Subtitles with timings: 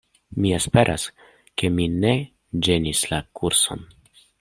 [0.45, 1.05] Mi esperas
[1.61, 2.17] ke mi ne
[2.69, 3.91] ĝenis la kurson.